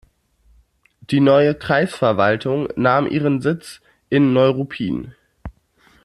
[1.11, 5.13] Die neue Kreisverwaltung nahm ihren Sitz in Neuruppin.